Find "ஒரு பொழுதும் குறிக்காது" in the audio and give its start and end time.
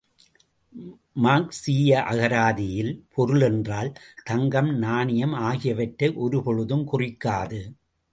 6.15-7.61